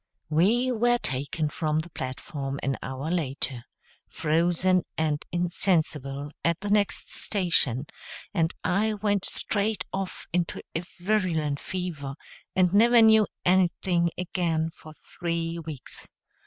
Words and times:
We 0.31 0.71
were 0.71 0.97
taken 0.97 1.49
from 1.49 1.77
the 1.81 1.91
platform 1.91 2.59
an 2.63 2.75
hour 2.81 3.11
later, 3.11 3.65
frozen 4.07 4.83
and 4.97 5.23
insensible, 5.31 6.31
at 6.43 6.59
the 6.61 6.71
next 6.71 7.11
station, 7.13 7.85
and 8.33 8.51
I 8.63 8.95
went 8.95 9.25
straight 9.25 9.83
off 9.93 10.25
into 10.33 10.63
a 10.75 10.81
virulent 10.97 11.59
fever, 11.59 12.15
and 12.55 12.73
never 12.73 13.03
knew 13.03 13.27
anything 13.45 14.09
again 14.17 14.71
for 14.73 14.91
three 14.93 15.59
weeks. 15.59 16.07